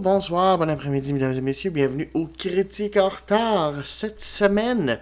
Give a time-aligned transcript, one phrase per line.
[0.00, 1.70] Bonsoir, bon après-midi, mesdames et messieurs.
[1.70, 3.86] Bienvenue au Critique en retard.
[3.86, 4.98] Cette semaine,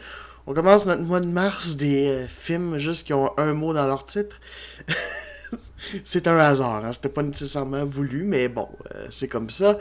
[0.46, 3.88] on commence notre mois de mars des euh, films juste qui ont un mot dans
[3.88, 4.38] leur titre.
[6.04, 6.92] c'est un hasard, hein.
[6.92, 9.78] c'était pas nécessairement voulu, mais bon, euh, c'est comme ça.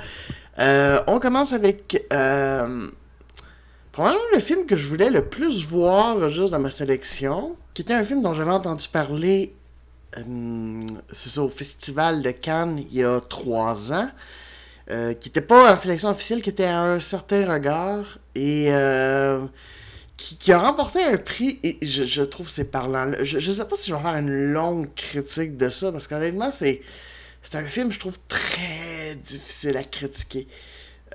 [0.58, 2.08] Euh, on commence avec
[3.92, 7.94] probablement le film que je voulais le plus voir juste dans ma sélection, qui était
[7.94, 9.54] un film dont j'avais entendu parler
[11.12, 14.10] c'est au Festival de Cannes il y a trois ans.
[14.92, 19.40] Euh, qui n'était pas en sélection officielle, qui était à un certain regard et euh,
[20.18, 21.60] qui, a remporté un prix.
[21.64, 23.14] Et je, trouve c'est parlant.
[23.22, 26.52] Je, je sais pas si je vais faire une longue critique de ça parce qu'honnêtement,
[26.52, 26.82] c'est
[27.44, 30.48] c'est un film, je trouve, très difficile à critiquer.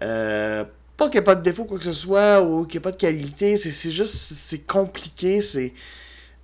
[0.03, 0.65] Euh,
[0.97, 2.83] pas qu'il n'y ait pas de défaut, quoi que ce soit, ou qu'il n'y ait
[2.83, 5.73] pas de qualité, c'est juste, c'est compliqué, c'est...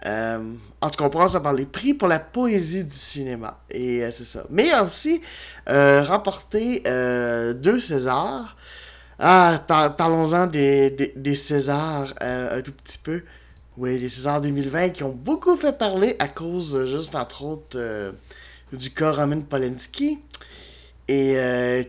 [0.07, 1.65] Euh, en tout cas, on en parler.
[1.65, 3.61] Prix pour la poésie du cinéma.
[3.71, 4.45] Et euh, c'est ça.
[4.51, 5.21] Mais il a aussi
[5.69, 6.83] euh, remporté
[7.55, 8.57] deux Césars.
[9.19, 13.23] Ah, parlons-en des, Césars un tout petit peu.
[13.77, 18.13] Oui, les Césars 2020 qui ont beaucoup fait parler à cause, juste entre autres,
[18.73, 20.19] du cas Roman Polanski.
[21.07, 21.37] Et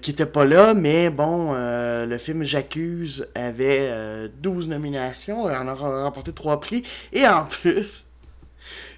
[0.01, 5.73] qui était pas là, mais bon, le film J'accuse avait 12 nominations, et en a
[5.73, 6.83] remporté 3 prix.
[7.11, 8.04] Et en plus,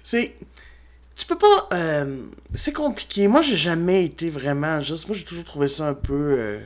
[0.08, 0.34] c'est.
[1.16, 1.68] Tu peux pas.
[1.74, 2.22] Euh,
[2.54, 3.28] c'est compliqué.
[3.28, 5.06] Moi, j'ai jamais été vraiment juste.
[5.08, 6.36] Moi, j'ai toujours trouvé ça un peu.
[6.38, 6.60] Euh,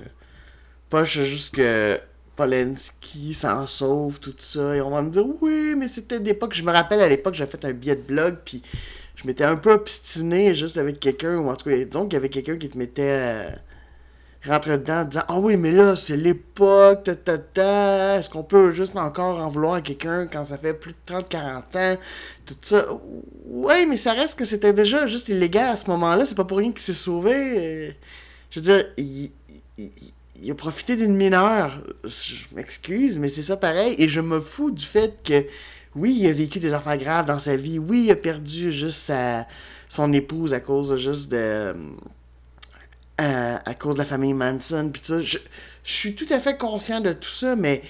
[0.91, 1.99] poche, juste que.
[2.37, 4.77] Polenski s'en sauve, tout ça.
[4.77, 6.55] Et on va me dire, oui, mais c'était d'époque.
[6.55, 8.63] Je me rappelle à l'époque, j'avais fait un billet de blog, puis
[9.17, 12.17] je m'étais un peu obstiné juste avec quelqu'un, ou en tout cas, disons qu'il y
[12.17, 13.03] avait quelqu'un qui te mettait.
[13.03, 13.51] Euh,
[14.45, 18.19] rentrer dedans disant Ah oui, mais là, c'est l'époque, ta, ta.
[18.19, 21.37] Est-ce qu'on peut juste encore en vouloir à quelqu'un quand ça fait plus de 30-40
[21.77, 21.99] ans
[22.47, 22.87] Tout ça.
[23.47, 26.25] Oui, mais ça reste que c'était déjà juste illégal à ce moment-là.
[26.25, 27.97] C'est pas pour rien qu'il s'est sauvé.
[28.51, 29.31] Je veux dire, il,
[29.79, 31.81] il, a profité d'une mineure.
[32.05, 33.95] Je m'excuse, mais c'est ça pareil.
[33.99, 35.45] Et je me fous du fait que.
[35.95, 37.79] Oui, il a vécu des affaires graves dans sa vie.
[37.79, 39.47] Oui, il a perdu juste sa,
[39.91, 41.75] son épouse à cause juste de
[43.19, 45.21] à, cause de la famille Manson, puis ça.
[45.21, 45.39] Je,
[45.85, 47.83] suis tout à fait conscient de tout ça, mais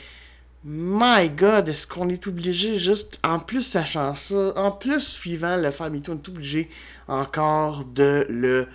[0.64, 5.70] my God, est-ce qu'on est obligé juste, en plus sachant ça, en plus suivant le
[5.70, 6.70] famille, on est obligé
[7.06, 8.66] encore de le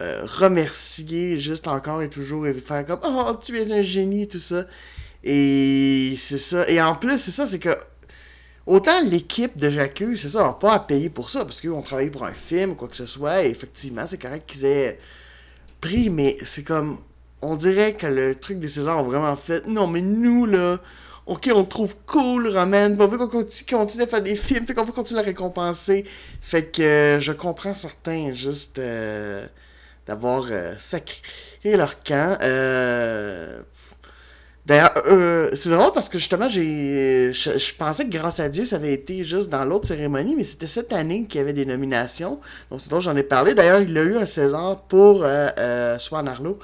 [0.00, 4.38] euh, remercier, juste encore et toujours, et faire comme Oh, tu es un génie, tout
[4.38, 4.64] ça.
[5.22, 6.68] Et c'est ça.
[6.68, 7.76] Et en plus, c'est ça, c'est que
[8.66, 11.82] Autant l'équipe de J'accuse, c'est ça, n'a pas à payer pour ça, parce qu'ils ont
[11.82, 14.98] travaillé pour un film quoi que ce soit, et effectivement, c'est correct qu'ils aient
[16.10, 16.98] mais c'est comme.
[17.40, 19.66] On dirait que le truc des Césars ont vraiment fait.
[19.66, 20.78] Non, mais nous, là.
[21.26, 22.96] Ok, on le trouve cool, Roman.
[22.98, 24.66] On veut qu'on continue, à faire des films.
[24.66, 26.04] Fait qu'on veut continuer à récompenser.
[26.40, 29.46] Fait que euh, je comprends certains juste euh,
[30.06, 31.20] d'avoir euh, sacré
[31.64, 32.38] leur camp.
[32.42, 33.62] Euh,
[34.80, 38.92] Euh, c'est drôle parce que justement, j'ai, je, pensais que grâce à Dieu, ça avait
[38.92, 42.40] été juste dans l'autre cérémonie, mais c'était cette année qu'il y avait des nominations.
[42.70, 43.54] Donc c'est drôle, j'en ai parlé.
[43.54, 46.58] D'ailleurs, il a eu un César pour euh, euh, Swan Arlo.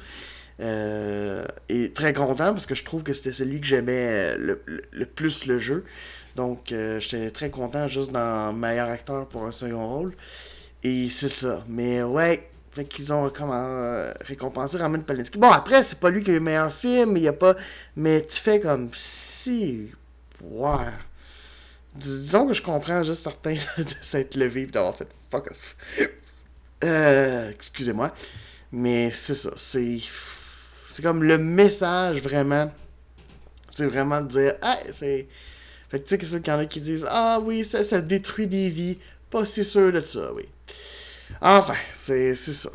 [0.61, 4.57] Et très content parce que je trouve que c'était celui que j'aimais le,
[5.07, 5.85] plus le jeu.
[6.35, 10.15] Donc j'étais très content juste dans meilleur acteur pour un second rôle.
[10.83, 11.63] Et c'est ça.
[11.69, 12.49] Mais ouais,
[12.79, 15.37] fait qu'ils ont comment euh, récompensé Roman Polanski.
[15.37, 17.57] Bon, après, c'est pas lui qui a eu le meilleur film, il y a pas.
[17.97, 19.91] Mais tu fais comme si.
[20.41, 20.93] Ouais.
[21.97, 25.77] disons que je comprends juste certains de s'être levé et d'avoir fait fuck off.
[26.85, 28.15] Euh, excusez-moi.
[28.71, 29.51] Mais c'est ça.
[29.57, 29.99] C'est.
[30.89, 32.71] C'est comme le message vraiment.
[33.69, 34.55] C'est vraiment de dire.
[34.63, 35.27] Ah, c'est.
[35.89, 38.47] Fait que tu sais, qu'il y en a qui disent Ah oui, ça, ça détruit
[38.47, 38.99] des vies.
[39.31, 40.47] Pas si sûr de ça, oui.
[41.41, 42.71] Enfin, c'est ça.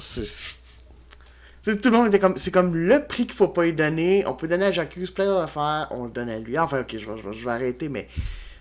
[1.64, 2.36] Tout le monde était comme.
[2.38, 4.26] C'est comme le prix qu'il faut pas lui donner.
[4.28, 5.88] On peut donner à J'accuse plein d'affaires.
[5.92, 6.58] On le donne à lui.
[6.60, 8.08] Enfin, ok, je vais, je vais, arrêter, mais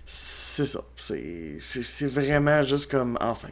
[0.07, 0.81] c'est ça.
[0.97, 3.19] C'est vraiment juste comme.
[3.21, 3.49] Enfin.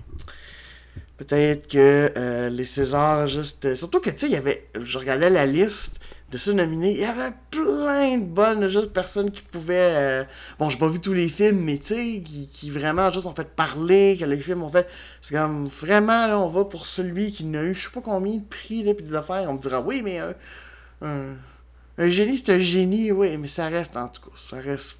[1.16, 3.75] Peut-être que euh, les Césars, juste.
[3.75, 4.69] Surtout que, tu sais, il y avait.
[4.78, 6.00] Je regardais la liste
[6.31, 9.94] de ceux nominés, il y avait plein de bonnes juste personnes qui pouvaient.
[9.97, 10.25] Euh,
[10.59, 13.49] bon, j'ai pas vu tous les films, mais tu sais, qui, vraiment juste ont fait
[13.49, 14.88] parler, que les films ont fait.
[15.21, 18.37] C'est comme vraiment, là, on va pour celui qui n'a eu je sais pas combien
[18.37, 19.50] de prix, là, pis des affaires.
[19.50, 21.37] On me dira, oui, mais un,
[21.99, 24.97] un, génie, c'est un génie, oui, mais ça reste, en tout cas, ça reste.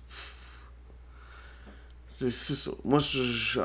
[2.17, 2.73] C'est ça.
[2.85, 3.61] Moi, je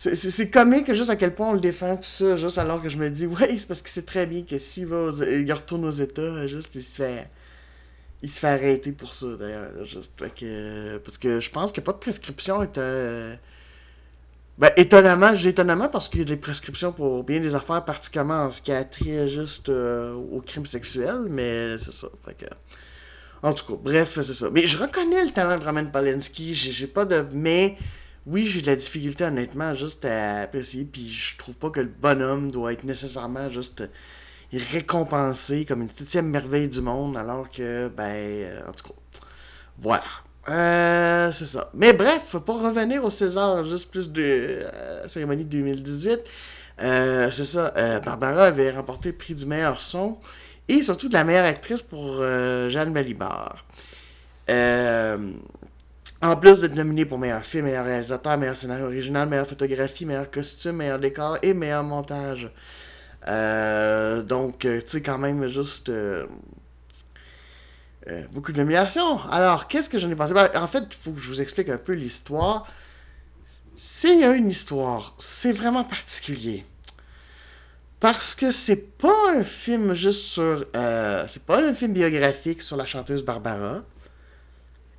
[0.00, 2.96] c'est comique juste à quel point on le défend, tout ça, juste alors que je
[2.96, 5.90] me dis, ouais, c'est parce que c'est très bien que s'il va il retourne aux
[5.90, 7.28] États, juste, il se fait.
[8.22, 9.70] Il se fait arrêter pour ça, d'ailleurs.
[10.36, 12.72] Que, parce que je pense a pas de prescription avec
[14.58, 18.44] Ben, étonnamment, j'ai étonnamment parce qu'il y a des prescriptions pour bien des affaires, particulièrement
[18.44, 22.08] en ce qui a trait juste euh, au crime sexuel, mais c'est ça.
[22.24, 22.46] Fait que...
[23.42, 24.50] En tout cas, bref, c'est ça.
[24.50, 27.26] Mais je reconnais le talent de Roman Polanski, j'ai pas de...
[27.32, 27.78] Mais
[28.26, 31.88] oui, j'ai de la difficulté, honnêtement, juste à apprécier, puis je trouve pas que le
[31.88, 33.84] bonhomme doit être nécessairement juste
[34.52, 38.94] récompensé comme une septième merveille du monde, alors que, ben, euh, en tout cas,
[39.78, 40.02] voilà.
[40.48, 41.70] Euh, c'est ça.
[41.74, 46.20] Mais bref, pour revenir au César, juste plus de euh, cérémonie 2018,
[46.82, 50.18] euh, c'est ça, Barbara avait remporté le prix du meilleur son
[50.68, 52.18] et surtout de la meilleure actrice pour
[52.68, 53.64] Jeanne Balibar.
[56.22, 60.30] En plus d'être nominée pour meilleur film, meilleur réalisateur, meilleur scénario original, meilleure photographie, meilleur
[60.30, 62.50] costume, meilleur décor et meilleur montage.
[63.26, 65.90] donc, tu sais, quand même, juste
[68.08, 69.20] euh, beaucoup de nominations.
[69.30, 70.32] Alors, qu'est-ce que j'en ai pensé?
[70.32, 72.66] Ben, En fait, il faut que je vous explique un peu l'histoire.
[73.76, 75.14] C'est une histoire.
[75.18, 76.64] C'est vraiment particulier.
[77.98, 80.64] Parce que c'est pas un film juste sur.
[80.74, 83.82] Euh, c'est pas un film biographique sur la chanteuse Barbara.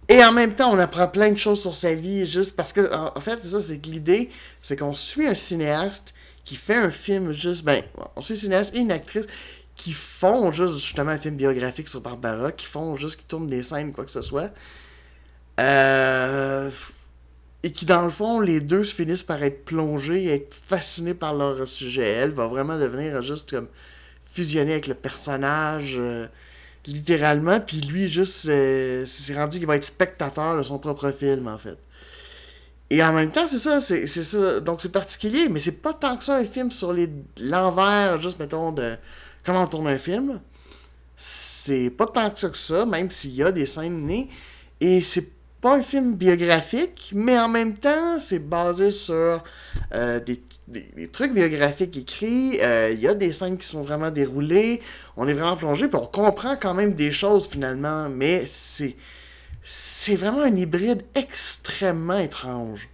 [0.09, 2.93] Et en même temps, on apprend plein de choses sur sa vie, juste parce que,
[2.93, 4.29] en, fait, c'est ça, c'est que l'idée,
[4.61, 6.13] c'est qu'on suit un cinéaste
[6.43, 7.83] qui fait un film juste, ben,
[8.15, 9.27] on suit un cinéaste et une actrice
[9.75, 13.63] qui font juste justement un film biographique sur Barbara, qui font juste, qui tournent des
[13.63, 14.51] scènes, quoi que ce soit.
[15.59, 16.69] Euh,
[17.63, 21.33] et qui, dans le fond, les deux se finissent par être plongés être fascinés par
[21.33, 22.07] leur sujet.
[22.07, 23.67] Elle va vraiment devenir juste comme
[24.23, 26.27] fusionner avec le personnage, euh,
[26.85, 27.59] littéralement.
[27.59, 31.57] Puis lui, juste, euh, c'est rendu qu'il va être spectateur de son propre film, en
[31.57, 31.77] fait.
[32.89, 34.59] Et en même temps, c'est ça, c'est ça.
[34.59, 36.93] Donc c'est particulier, mais c'est pas tant que ça un film sur
[37.39, 38.97] l'envers, juste mettons, de,
[39.45, 40.41] comment on tourne un film.
[41.15, 44.29] C'est pas tant que ça que ça, même s'il y a des scènes nées.
[44.81, 45.31] Et c'est
[45.61, 49.41] pas un film biographique, mais en même temps, c'est basé sur
[49.93, 50.41] euh, des,
[51.11, 52.59] trucs biographiques écrits.
[52.61, 54.81] Euh, il y a des scènes qui sont vraiment déroulées.
[55.17, 58.95] On est vraiment plongé, puis on comprend quand même des choses finalement, mais c'est.
[59.63, 62.89] C'est vraiment un hybride extrêmement étrange.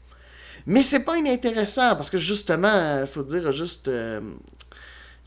[0.65, 3.88] Mais c'est pas inintéressant, parce que justement, il faut dire juste.
[3.88, 4.19] Euh,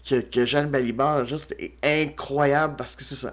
[0.09, 3.33] que, Jeanne Balibar juste est incroyable parce que c'est ça.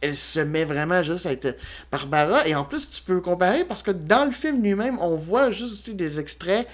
[0.00, 1.56] Elle, se met vraiment juste à être
[1.90, 2.46] Barbara.
[2.46, 5.90] Et en plus, tu peux comparer parce que dans le film lui-même, on voit juste
[5.90, 6.66] des extraits.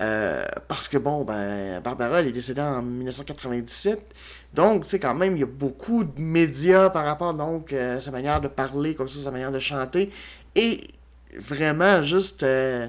[0.00, 4.00] Euh, parce que bon, ben, Barbara, elle est décédée en 1997.
[4.54, 8.00] Donc, tu sais, quand même, il y a beaucoup de médias par rapport donc à
[8.00, 10.10] sa manière de parler, comme ça, sa manière de chanter.
[10.54, 10.88] Et
[11.38, 12.42] vraiment, juste.
[12.42, 12.88] Euh,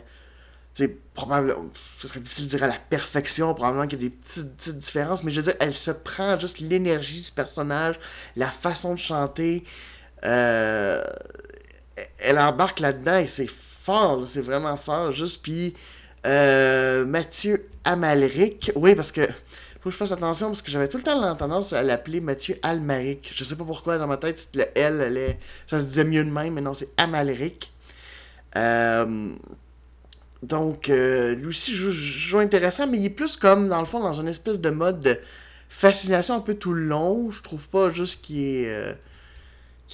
[0.73, 1.65] c'est probablement,
[1.99, 5.23] ce serait difficile de dire à la perfection, probablement qu'il y a des petites, différences,
[5.23, 7.99] mais je veux dire, elle se prend juste l'énergie du personnage,
[8.35, 9.63] la façon de chanter,
[10.25, 11.03] euh,
[12.17, 15.75] elle embarque là-dedans et c'est fort, c'est vraiment fort, juste, puis
[16.25, 19.27] euh, Mathieu Amalric, oui, parce que,
[19.81, 22.21] faut que je fasse attention, parce que j'avais tout le temps la tendance à l'appeler
[22.21, 26.23] Mathieu Almaric, je sais pas pourquoi, dans ma tête, le L, ça se disait mieux
[26.23, 27.71] de même, mais non, c'est Amalric,
[28.55, 29.35] euh,
[30.43, 34.13] donc, euh, lui aussi joue, intéressant, mais il est plus comme, dans le fond, dans
[34.13, 35.17] une espèce de mode de
[35.69, 37.31] fascination un peu tout le long.
[37.31, 38.97] Je trouve pas juste qu'il est,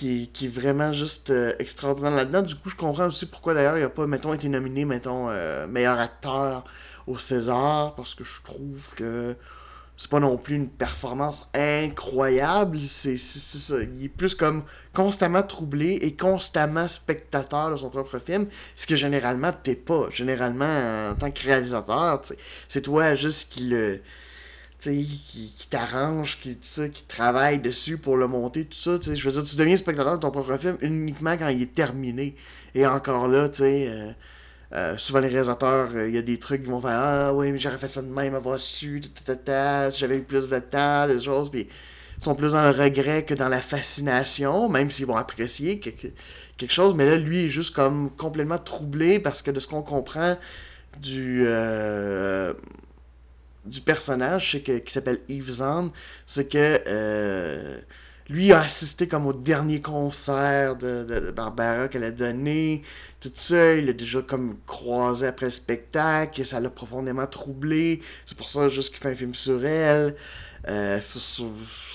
[0.03, 2.41] euh, qui, est vraiment juste euh, extraordinaire là-dedans.
[2.41, 5.29] Du coup, je comprends aussi pourquoi d'ailleurs il a pas, mettons, été nominé, mettons,
[5.67, 6.63] meilleur acteur
[7.07, 9.35] au César, parce que je trouve que
[9.97, 12.79] c'est pas non plus une performance incroyable.
[12.79, 13.75] C'est, ça.
[13.81, 14.63] Il est plus comme
[14.93, 18.47] constamment troublé et constamment spectateur de son propre film.
[18.75, 20.09] Ce que généralement t'es pas.
[20.09, 22.21] Généralement, en tant que réalisateur,
[22.69, 24.01] c'est toi juste qui le.
[24.79, 28.97] Qui, qui t'arrange, qui, qui travaille dessus pour le monter, tout ça.
[29.01, 32.35] Je veux dire, tu deviens spectateur de ton propre film uniquement quand il est terminé.
[32.75, 33.87] Et encore là, tu sais.
[33.89, 34.11] Euh,
[34.71, 37.51] euh, souvent, les réalisateurs, euh, il y a des trucs qui vont faire Ah oui,
[37.51, 41.19] mais j'aurais fait ça de même, avoir su, si j'avais eu plus de temps, des
[41.19, 41.49] choses.
[41.49, 41.67] Puis
[42.17, 46.71] ils sont plus dans le regret que dans la fascination, même s'ils vont apprécier quelque,
[46.71, 46.93] chose.
[46.93, 50.37] Mais là, lui est juste comme complètement troublé parce que de ce qu'on comprend
[51.01, 51.45] du.
[53.69, 55.91] Du personnage que, qui s'appelle Yves Zahn,
[56.25, 57.79] c'est que
[58.29, 62.83] lui a assisté comme au dernier concert de, Barbara qu'elle a donné,
[63.19, 68.01] tout ça, il a déjà comme croisé après le spectacle, et ça l'a profondément troublé,
[68.25, 70.15] c'est pour ça juste qu'il fait un film sur elle,
[70.67, 71.49] euh, sur,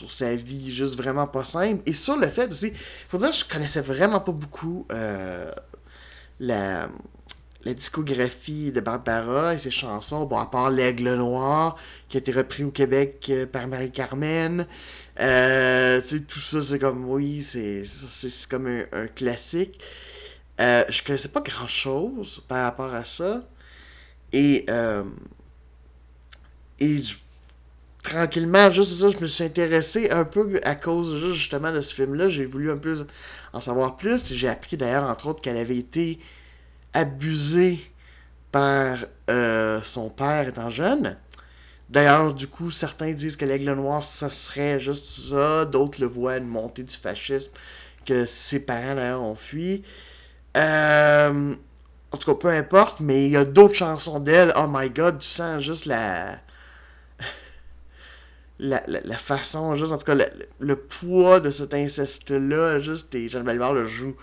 [0.08, 2.72] sa vie juste vraiment pas simple, et sur le fait aussi,
[3.08, 5.52] faut dire je connaissais vraiment pas beaucoup euh,
[6.40, 6.88] la
[7.64, 11.76] la discographie de Barbara et ses chansons, bon, à part L'Aigle Noir,
[12.08, 14.66] qui a été repris au Québec euh, par Marie-Carmen,
[15.20, 17.84] euh, tout ça, c'est comme, oui, c'est
[18.48, 19.80] comme un, classique.
[20.60, 23.42] Euh, je connaissais pas grand chose par rapport à ça.
[24.32, 25.04] Et, euh,
[26.80, 27.00] et
[28.02, 32.28] tranquillement, juste ça, je me suis intéressé un peu à cause justement de ce film-là.
[32.28, 33.06] J'ai voulu un peu
[33.52, 34.32] en savoir plus.
[34.34, 36.18] J'ai appris d'ailleurs, entre autres, qu'elle avait été
[36.94, 37.80] abusée
[38.52, 38.98] par
[39.28, 41.16] euh, son père étant jeune.
[41.90, 45.64] D'ailleurs, du coup, certains disent que l'aigle noir, ça serait juste ça.
[45.64, 47.52] D'autres le voient une montée du fascisme,
[48.06, 49.82] que ses parents, d'ailleurs, ont fui.
[50.56, 51.54] Euh,
[52.12, 54.52] en tout cas, peu importe, mais il y a d'autres chansons d'elle.
[54.56, 56.38] Oh my god, tu sens juste la
[58.60, 60.16] la, la, façon, juste, en tout cas,
[60.58, 64.16] le, poids de cet inceste-là, juste, et Jeanne Bellemare le joue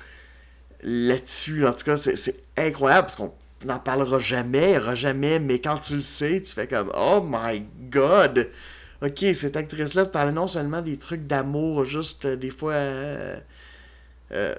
[0.83, 1.65] là-dessus.
[1.65, 3.33] En tout cas, c'est incroyable parce qu'on
[3.65, 7.63] n'en parlera jamais, aura jamais, mais quand tu le sais, tu fais comme Oh my
[7.89, 8.49] god!
[9.01, 13.35] Ok, cette actrice-là parlait non seulement des trucs d'amour, juste euh, des fois euh,
[14.31, 14.55] euh,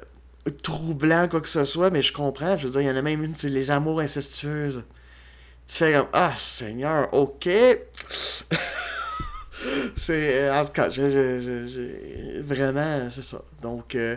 [0.62, 2.57] troublants, quoi que ce soit, mais je comprends.
[2.57, 4.85] Je veux dire, il y en a même une, c'est les amours incestueuses.
[5.69, 7.45] Tu fais comme Ah Seigneur, ok!
[9.97, 10.43] c'est.
[10.43, 10.88] Euh, en tout cas,
[12.43, 13.43] vraiment, c'est ça.
[13.62, 14.17] Donc, euh,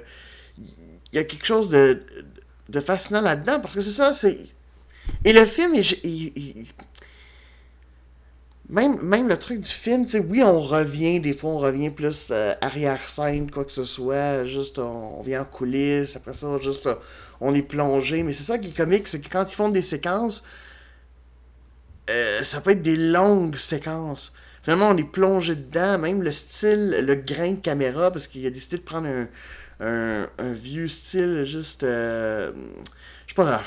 [0.58, 2.04] il y a quelque chose de,
[2.70, 4.38] de fascinant là-dedans parce que c'est ça, c'est.
[5.24, 5.76] Et le film,
[8.70, 11.92] même, même le truc du film, tu sais, oui, on revient, des fois, on revient
[11.92, 16.90] plus euh, arrière-scène, quoi que ce soit, juste, on, vient en coulisses, après ça, juste,
[17.40, 19.84] on est plongé, mais c'est ça qui est comique, c'est que quand ils font des
[19.84, 20.44] séquences,
[22.44, 24.34] ça peut être des longues séquences.
[24.64, 28.50] Finalement, on est plongé dedans, même le style, le grain de caméra, parce qu'il a
[28.50, 29.28] décidé de prendre
[29.80, 31.84] un, vieux style juste.
[31.84, 32.52] Euh,
[33.28, 33.62] je sais pas,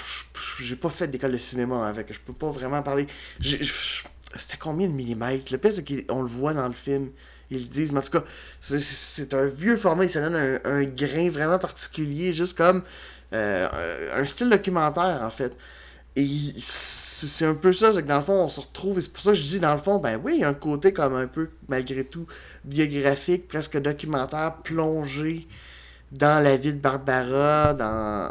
[0.61, 3.07] j'ai pas fait d'école de cinéma avec, je peux pas vraiment parler.
[3.41, 5.53] C'était combien de millimètres?
[5.53, 7.11] Le pire, c'est qu'on le voit dans le film.
[7.51, 8.25] Ils le disent, mais en tout cas,
[8.61, 12.83] c'est un vieux format, se donne un, grain vraiment particulier, juste comme
[13.33, 13.69] euh,
[14.15, 15.57] un style documentaire en fait.
[16.15, 16.27] Et
[16.59, 19.23] c'est un peu ça, c'est que dans le fond, on se retrouve, et c'est pour
[19.23, 21.15] ça que je dis, dans le fond, ben oui, il y a un côté comme
[21.15, 22.27] un peu, malgré tout,
[22.65, 25.47] biographique, presque documentaire, plongé
[26.13, 28.31] dans la vie de Barbara, dans,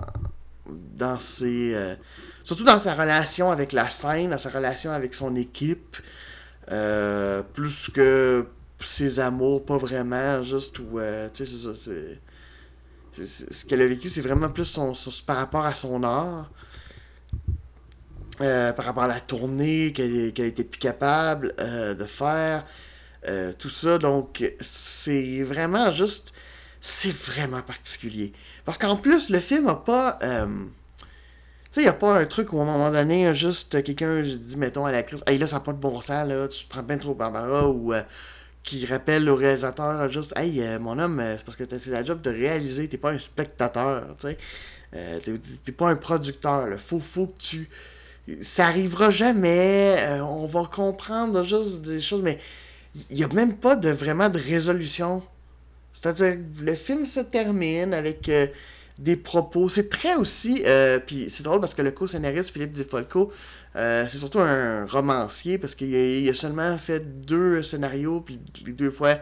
[0.67, 1.73] dans ses...
[1.75, 1.95] Euh,
[2.43, 5.97] surtout dans sa relation avec la scène, dans sa relation avec son équipe,
[6.71, 8.45] euh, plus que
[8.79, 13.43] ses amours, pas vraiment, juste où, euh, tu sais, c'est ça.
[13.49, 14.93] Ce qu'elle a vécu, c'est vraiment plus son,
[15.25, 16.51] par rapport à son art.
[18.37, 22.63] Par rapport à la tournée qu'elle était plus capable de faire,
[23.57, 23.97] tout ça.
[23.97, 26.31] Donc, c'est vraiment juste.
[26.89, 28.31] C'est vraiment particulier.
[28.63, 30.19] Parce qu'en plus, le film n'a pas.
[30.21, 30.27] tu
[31.71, 34.57] sais, il n'y a pas un truc où à un moment donné, juste quelqu'un dit,
[34.57, 36.69] mettons, à la crise, hey là, ça n'a pas de bon sens, là, tu te
[36.69, 37.93] prends bien trop Barbara, ou
[38.63, 42.29] qui rappelle au réalisateur, juste, hey, mon homme, c'est parce que c'est la job de
[42.29, 44.37] réaliser, t'es pas un spectateur, tu sais.
[45.65, 47.69] t'es pas un producteur, faut, faut que tu
[48.41, 52.39] ça arrivera jamais, euh, on va comprendre juste des choses, mais
[53.09, 55.23] il n'y a même pas de vraiment de résolution.
[56.01, 58.47] C'est-à-dire, le film se termine avec euh,
[58.99, 59.67] des propos.
[59.67, 60.63] C'est très aussi.
[60.65, 63.31] Euh, puis c'est drôle parce que le co-scénariste, Philippe Defolco,
[63.73, 68.39] c'est surtout un romancier parce qu'il a, seulement fait deux scénarios, puis
[68.73, 69.19] deux fois,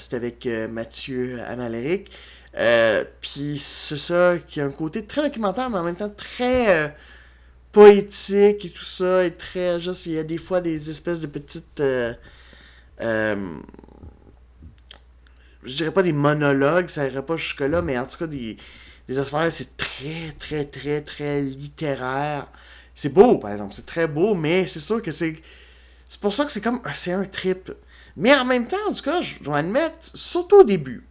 [0.00, 2.10] c'était avec Mathieu Amalric.
[3.20, 6.92] puis c'est ça, qui a un côté très documentaire, mais en même temps très
[7.70, 11.28] poétique et tout ça, et très juste, il y a des fois des espèces de
[11.28, 11.80] petites...
[15.64, 18.56] Je dirais pas des monologues, ça irait pas jusque-là, mais en tout cas, des,
[19.08, 22.48] des affaires, c'est très, très, très, très littéraire.
[22.94, 25.36] C'est beau, par exemple, c'est très beau, mais c'est sûr que c'est...
[26.08, 26.80] C'est pour ça que c'est comme...
[26.92, 27.72] C'est un trip.
[28.16, 31.06] Mais en même temps, en tout cas, je dois admettre, surtout au début,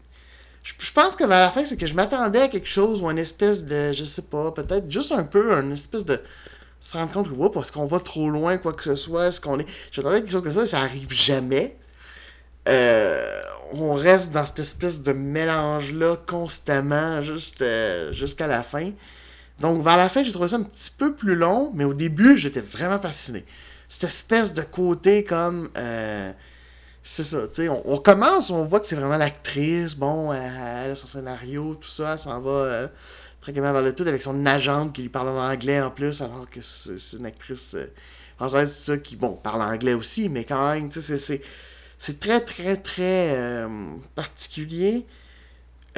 [0.64, 3.18] je, pense que vers la fin, c'est que je m'attendais à quelque chose ou une
[3.18, 6.22] espèce de, je sais pas, peut-être juste un peu, une espèce de
[6.80, 9.42] se rendre compte que, oups, est-ce qu'on va trop loin, quoi que ce soit, est-ce
[9.42, 9.66] qu'on est...
[9.92, 11.78] J'attendais quelque chose comme ça, ça arrive jamais.
[12.68, 13.42] Euh,
[13.74, 17.20] on reste dans cette espèce de mélange-là constamment,
[17.62, 18.92] euh, jusqu'à la fin.
[19.60, 22.38] Donc, vers la fin, j'ai trouvé ça un petit peu plus long, mais au début,
[22.38, 23.46] j'étais vraiment fasciné.
[23.88, 25.70] Cette espèce de côté comme...
[25.78, 26.32] Euh,
[27.04, 30.96] c'est ça, tu sais, on, commence, on voit que c'est vraiment l'actrice, bon, elle, a
[30.96, 32.90] son scénario, tout ça, elle s'en va
[33.42, 36.48] tranquillement vers le tout avec son agente qui lui parle en anglais en plus, alors
[36.50, 37.92] que c'est une actrice euh,
[38.38, 41.42] française, tout ça, qui, bon, parle anglais aussi, mais quand même, tu sais, c'est
[42.02, 43.68] c'est très, très, très euh,
[44.16, 45.06] particulier.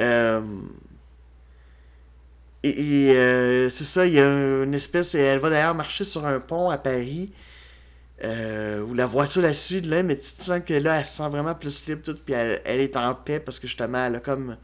[0.00, 0.42] Euh,
[2.62, 3.08] et,
[3.70, 4.26] c'est ça, il y a
[4.64, 5.14] une espèce.
[5.14, 7.32] Elle va d'ailleurs marcher sur un pont à Paris.
[8.22, 11.54] où la voiture la suit là, mais tu sens que là, elle se sent vraiment
[11.54, 14.56] plus libre, tout, puis elle, elle, est en paix parce que justement, elle a comme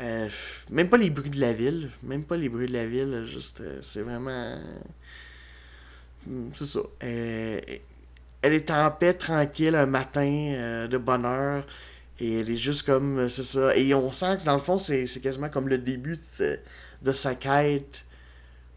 [0.00, 0.28] euh,
[0.70, 1.90] même pas les bruits de la ville.
[2.02, 3.24] Même pas les bruits de la ville.
[3.26, 4.58] Juste, euh, c'est vraiment.
[6.26, 6.80] hmm, c'est ça.
[8.42, 11.64] Elle est en paix, tranquille, un matin de bonheur.
[12.20, 13.76] Et elle est juste comme, c'est ça.
[13.76, 18.04] Et on sent que dans le fond, c'est quasiment comme le début de, sa quête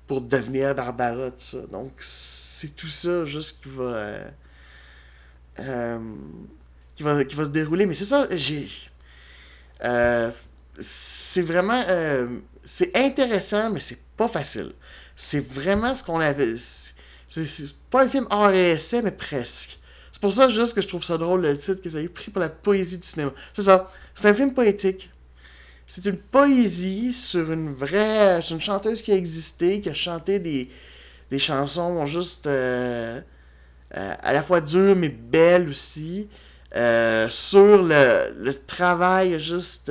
[0.08, 1.62] pour devenir Barbara, tout ça.
[1.72, 4.34] Donc, c'est tout ça juste qui va,
[5.60, 6.00] euh,
[6.96, 7.86] qui va, qui va se dérouler.
[7.86, 8.68] Mais c'est ça, j'ai.
[9.84, 10.32] Euh,
[10.80, 11.84] c'est vraiment.
[11.88, 14.74] Euh, c'est intéressant, mais c'est pas facile.
[15.16, 16.56] C'est vraiment ce qu'on avait.
[17.28, 17.46] C'est
[17.96, 19.80] pas un film hors essai, mais presque.
[20.12, 22.30] C'est pour ça juste que je trouve ça drôle le titre que ça ait pris
[22.30, 23.32] pour la poésie du cinéma.
[23.54, 23.90] C'est ça.
[24.14, 25.10] C'est un film poétique.
[25.88, 28.42] C'est une poésie sur une vraie.
[28.42, 30.70] Sur une chanteuse qui a existé, qui a chanté des,
[31.32, 32.48] des chansons juste.
[32.48, 33.22] Euh,
[33.96, 36.28] euh, à la fois dures mais belles aussi.
[36.76, 39.90] Euh, sur le, le, travail juste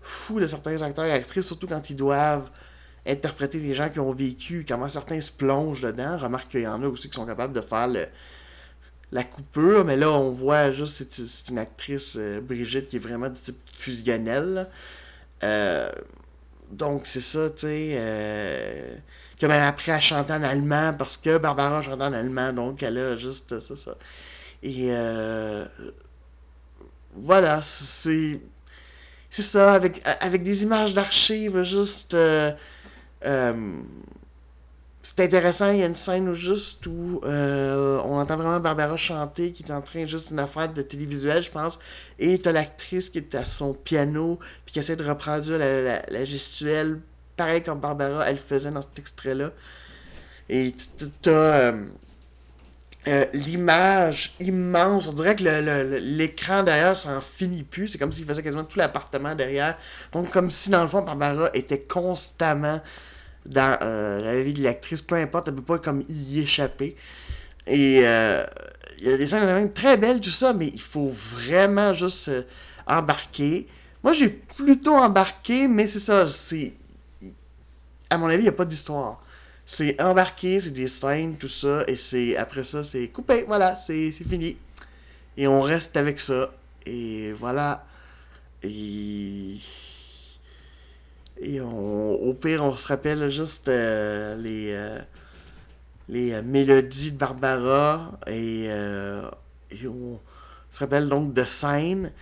[0.00, 2.50] fou de certains acteurs et actrices, surtout quand ils doivent
[3.06, 6.16] interpréter des gens qui ont vécu, comment certains se plongent dedans.
[6.16, 7.88] Remarque qu'il y en a aussi qui sont capables de faire
[9.12, 13.28] la coupure, mais là, on voit juste, c'est une actrice, euh, Brigitte, qui est vraiment
[13.28, 14.68] du type fusionnel.
[15.42, 15.90] Euh,
[16.70, 17.90] donc, c'est ça, tu sais.
[17.92, 18.96] Euh,
[19.38, 22.98] que même appris à chanter en allemand parce que Barbara chante en allemand, donc elle
[22.98, 23.94] a juste, c'est ça.
[24.62, 25.64] Et euh,
[27.14, 28.40] voilà, c'est.
[29.30, 32.16] C'est ça, avec, avec des images d'archives, juste
[35.04, 38.96] c'est intéressant, il y a une scène où juste où euh, on entend vraiment Barbara
[38.96, 41.78] chanter, qui est en train juste une affaire de télévisuel, je pense,
[42.18, 47.00] et t'as l'actrice qui est à son piano, puis qui essaie de reproduire la, gestuelle,
[47.36, 49.52] pareil comme Barbara, elle faisait dans cet extrait-là.
[50.48, 50.74] Et
[51.20, 51.84] t'as euh,
[53.06, 55.44] euh, l'image immense, on dirait que
[55.98, 59.76] l'écran derrière s'en finit plus, c'est comme s'il faisait quasiment tout l'appartement derrière,
[60.12, 62.80] donc comme si dans le fond Barbara était constamment
[63.46, 66.96] dans euh, la vie de l'actrice, peu importe, elle peut pas comme y échapper.
[67.66, 68.44] Et euh,
[68.98, 72.30] il y a des scènes très belles, tout ça, mais il faut vraiment juste
[72.86, 73.66] embarquer.
[74.02, 76.74] Moi, j'ai plutôt embarqué, mais c'est ça, c'est.
[78.10, 79.22] À mon avis, il n'y a pas d'histoire.
[79.66, 84.12] C'est embarqué, c'est des scènes, tout ça, et c'est après ça, c'est coupé, voilà, c'est
[84.12, 84.58] fini.
[85.36, 86.52] Et on reste avec ça.
[86.86, 87.84] Et voilà.
[88.62, 89.56] Et
[91.40, 94.98] et au pire, on se rappelle juste euh, les, euh,
[96.08, 98.68] les euh, mélodies de Barbara et,
[99.86, 100.20] on
[100.70, 102.12] se rappelle donc de scènes,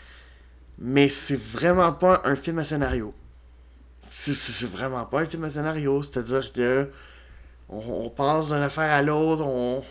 [0.78, 3.14] mais c'est vraiment pas un film à scénario.
[4.02, 6.90] C'est vraiment pas un film à scénario, c'est-à-dire que
[7.68, 9.82] on, passe d'une affaire à l'autre, on,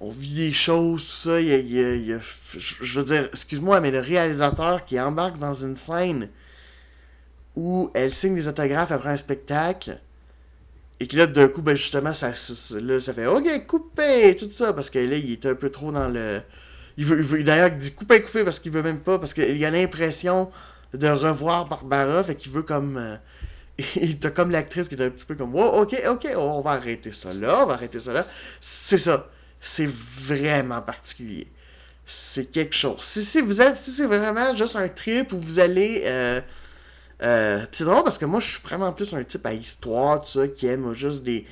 [0.00, 1.40] on, vit des choses, tout ça.
[1.40, 6.28] je veux dire, excuse-moi, mais le réalisateur qui embarque dans une scène
[7.56, 9.98] où elle signe des autographes après un spectacle.
[11.00, 12.32] Et que là, d'un coup, ben justement, ça,
[12.80, 14.72] là, ça fait OK, coupez, tout ça.
[14.72, 16.40] Parce que là, il est un peu trop dans le.
[16.96, 19.18] Il veut, d'ailleurs, il dit coupez, coupez, parce qu'il veut même pas.
[19.18, 20.50] Parce qu'il a l'impression
[20.92, 22.22] de revoir Barbara.
[22.22, 22.96] Fait qu'il veut comme.
[22.96, 23.16] Euh,
[23.96, 26.72] il t'a comme l'actrice qui est un petit peu comme oh, OK, OK, on va
[26.72, 28.26] arrêter ça là, on va arrêter ça là.
[28.60, 29.28] C'est ça.
[29.60, 31.48] C'est vraiment particulier.
[32.06, 33.00] C'est quelque chose.
[33.02, 33.78] Si, si vous êtes.
[33.78, 36.02] Si c'est vraiment juste un trip où vous allez.
[36.04, 36.40] Euh,
[37.22, 40.26] euh, c'est drôle parce que moi, je suis vraiment plus un type à histoire, tout
[40.26, 41.46] ça, qui aime juste des,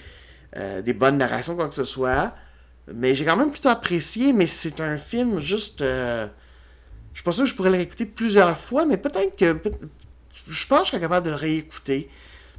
[0.57, 2.35] euh, des bonnes narrations, quoi que ce soit.
[2.93, 5.83] Mais j'ai quand même plutôt apprécié, mais c'est un film juste.
[5.83, 6.27] Euh,
[7.13, 9.57] je suis pas sûr que je pourrais le réécouter plusieurs fois, mais peut-être que.
[10.49, 12.11] je pense que je serais capable de le réécouter.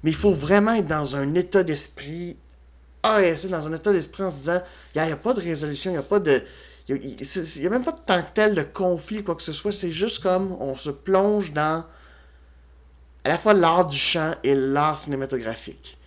[0.03, 2.37] Mais il faut vraiment être dans un état d'esprit.
[3.03, 4.61] Ah, c'est dans un état d'esprit en se disant
[4.95, 6.41] il n'y a, pas de résolution, il n'y a pas de.
[6.87, 9.71] Il n'y a, même pas de tant que tel de conflit, quoi que ce soit.
[9.71, 11.85] C'est juste comme on se plonge dans
[13.23, 15.97] à la fois l'art du chant et l'art cinématographique.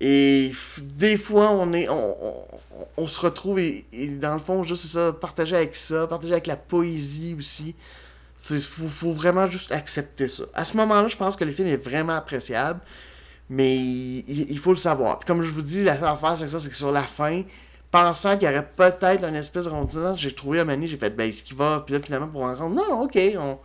[0.00, 5.56] Et des fois, on, est, on, se retrouve et, dans le fond, juste ça, partager
[5.56, 7.74] avec ça, partager avec la poésie aussi.
[8.50, 10.44] Il faut, vraiment juste accepter ça.
[10.52, 12.80] À ce moment-là, je pense que le film est vraiment appréciable,
[13.48, 15.20] mais il, faut le savoir.
[15.20, 17.42] Puis comme je vous dis, la affaire, c'est ça, c'est que sur la fin,
[17.90, 19.72] pensant qu'il y aurait peut-être une espèce de
[20.16, 23.04] j'ai trouvé Mani, j'ai fait, ben, ce qui va, puis là, finalement, pour un non,
[23.04, 23.58] ok, on,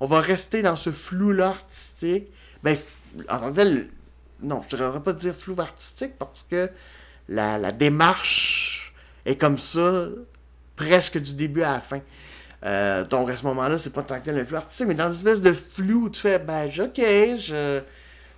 [0.00, 2.28] on va rester dans ce flou-là artistique.
[2.62, 2.76] Ben,
[3.28, 3.64] en tant
[4.42, 6.70] non, je ne devrais pas dire flou artistique parce que
[7.28, 10.06] la, démarche est comme ça
[10.76, 12.00] presque du début à la fin.
[12.64, 15.10] Euh, donc à ce moment-là, c'est pas tant que tel un flou artistique, mais dans
[15.10, 17.80] une espèce de flou où tu fais, ben, ok, je,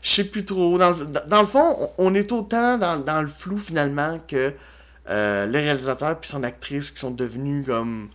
[0.03, 0.79] je sais plus trop.
[0.79, 4.53] Dans le, fond, on, est autant dans, le flou finalement que
[5.09, 8.09] euh, le réalisateur puis son actrice qui sont devenus comme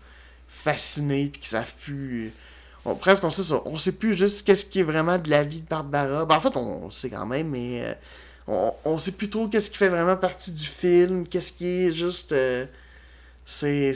[0.47, 2.33] fascinés puis qui savent plus
[2.99, 3.53] presque on sait.
[3.65, 6.25] On sait plus juste qu'est-ce qui est vraiment de la vie de Barbara.
[6.25, 7.93] Ben, en fait, on, sait quand même, mais euh,
[8.47, 11.91] on, on sait plus trop qu'est-ce qui fait vraiment partie du film, qu'est-ce qui est
[11.91, 12.31] juste.
[12.33, 12.65] euh,
[13.45, 13.93] c'est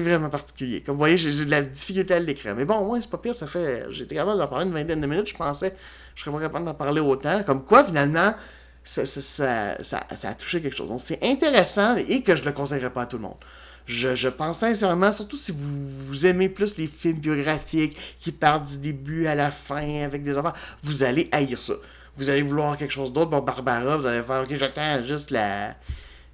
[0.00, 0.80] vraiment particulier.
[0.82, 2.54] Comme vous voyez, j'ai de la difficulté à l'écrire.
[2.56, 3.86] Mais bon, ouais, c'est pas pire, ça fait.
[4.00, 5.28] Été capable d'en parler une vingtaine de minutes.
[5.28, 5.74] Je pensais
[6.16, 7.42] je serais pas capable d'en parler autant.
[7.44, 8.34] Comme quoi, finalement,
[8.84, 10.88] ça, ça- ça a touché quelque chose.
[10.88, 13.36] Donc, c'est intéressant et que je le conseillerais pas à tout le monde.
[13.86, 19.26] Je, pense sincèrement, surtout si vous, aimez plus les films biographiques qui partent du début
[19.26, 21.74] à la fin avec des enfants, vous allez haïr ça.
[22.16, 23.30] Vous allez vouloir quelque chose d'autre.
[23.30, 25.74] Bon, Barbara, vous allez faire, ok, j'attends juste la,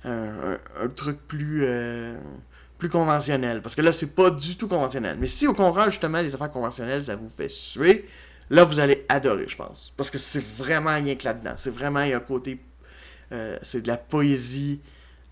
[0.05, 2.17] un, truc plus, euh,
[2.79, 3.63] plus conventionnel.
[3.63, 5.17] Parce que là, c'est pas du tout conventionnel.
[5.19, 8.05] Mais si au contraire, justement, les affaires conventionnelles, ça vous fait suer,
[8.51, 9.93] là, vous allez adorer, je pense.
[9.97, 11.55] Parce que c'est vraiment rien que là-dedans.
[11.57, 12.61] C'est vraiment, y a un côté.
[13.33, 14.81] euh, c'est de la poésie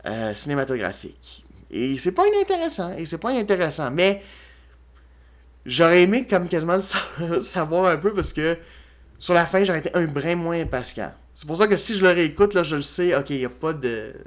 [0.06, 1.44] euh, cinématographique.
[1.70, 2.92] Et c'est pas inintéressant.
[2.96, 3.90] Et c'est pas inintéressant.
[3.90, 4.22] Mais
[5.66, 6.98] j'aurais aimé comme quasiment le sa-
[7.42, 8.58] savoir un peu parce que
[9.18, 11.12] sur la fin, j'aurais été un brin moins impatient.
[11.34, 13.44] C'est pour ça que si je le réécoute, là, je le sais, ok, il n'y
[13.44, 14.12] a pas de.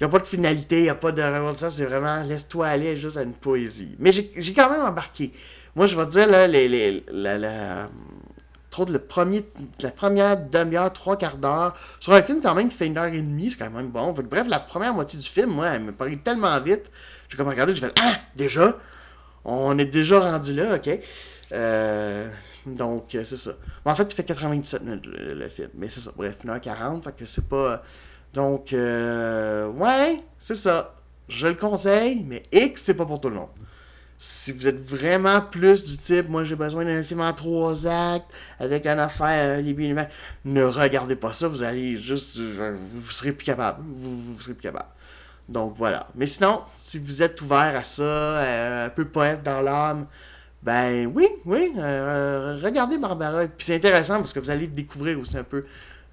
[0.00, 2.96] Il a pas de finalité, il n'y a pas de rebondissement, c'est vraiment laisse-toi aller
[2.96, 3.96] juste à une poésie.
[3.98, 5.32] Mais j'ai quand même embarqué.
[5.76, 7.88] Moi, je vais te dire, là, les, les- la-
[8.74, 9.44] trop de le premier,
[9.80, 13.04] la première demi-heure, trois quarts d'heure, sur un film quand même qui fait une heure
[13.04, 14.12] et demie, c'est quand même bon.
[14.12, 16.90] Fait que, bref, la première moitié du film, moi, elle me paraît tellement vite.
[17.28, 18.76] J'ai comme regardé, j'ai fait Ah, déjà?
[19.44, 20.90] On est déjà rendu là, ok.
[21.52, 22.28] Euh,
[22.66, 23.52] donc, euh, c'est ça.
[23.84, 26.10] En fait, il fait 97 minutes le, le film, mais c'est ça.
[26.16, 27.80] Bref, 1h40, fait que c'est pas.
[28.32, 30.96] Donc, euh, ouais, c'est ça.
[31.28, 33.50] Je le conseille, mais X, c'est pas pour tout le monde.
[34.18, 38.26] Si vous êtes vraiment plus du type, moi j'ai besoin d'un film en trois actes,
[38.58, 40.06] avec une affaire, un début, une fin,
[40.44, 42.38] ne regardez pas ça, vous allez juste.
[42.38, 43.82] euh, Vous, vous serez plus capable.
[43.86, 44.88] Vous, vous serez plus capable.
[45.48, 46.08] Donc voilà.
[46.14, 50.06] Mais sinon, si vous êtes ouvert à ça, euh, un peu poète dans l'âme,
[50.62, 53.46] ben oui, oui, euh, regardez Barbara.
[53.48, 55.64] Puis c'est intéressant parce que vous allez découvrir aussi un peu.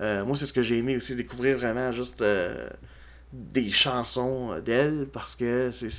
[0.01, 2.67] euh, moi, c'est ce que j'ai aimé aussi, découvrir vraiment juste euh,
[3.33, 5.89] des chansons d'elle parce que c'est,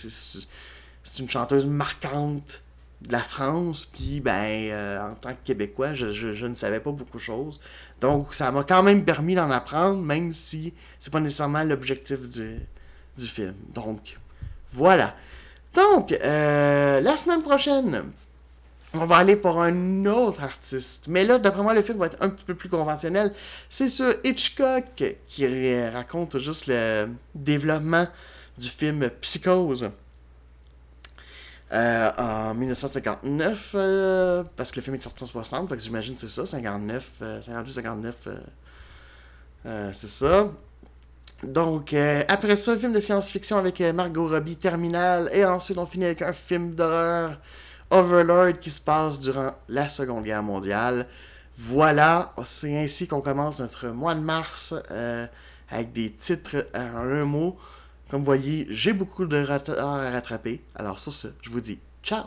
[1.03, 2.63] c'est, une chanteuse marquante
[3.03, 3.87] de la France.
[3.87, 7.61] Puis, ben, euh, en tant que Québécois, je, ne savais pas beaucoup de choses.
[8.01, 12.59] Donc, ça m'a quand même permis d'en apprendre, même si c'est pas nécessairement l'objectif du,
[13.17, 13.55] du film.
[13.75, 14.19] Donc,
[14.73, 15.15] voilà.
[15.75, 18.13] Donc, euh, la semaine prochaine,
[18.95, 21.09] on va aller pour un autre artiste.
[21.09, 23.33] Mais là, d'après moi, le film va être un petit peu plus conventionnel.
[23.71, 24.85] C'est sur Hitchcock
[25.27, 28.07] qui raconte juste le développement
[28.59, 29.91] du film Psychose.
[31.73, 36.15] Euh, en 1959, euh, parce que le film est sorti en 60, fait que j'imagine
[36.15, 38.29] que c'est ça, 59, euh, 58, 59,
[39.65, 40.51] euh, c'est ça.
[41.43, 41.95] Donc,
[42.29, 46.21] après ça, un film de science-fiction avec Margot Robbie, Terminal, et ensuite on finit avec
[46.21, 47.41] un film d'horreur,
[47.91, 51.07] Overlord, qui se passe durant la Seconde Guerre mondiale.
[51.57, 54.75] Voilà, c'est ainsi qu'on commence notre mois de mars
[55.71, 57.59] avec des titres en un mot.
[58.13, 60.61] Comme vous voyez, j'ai beaucoup de retard à rattraper.
[60.75, 62.27] Alors sur ce, je vous dis ciao!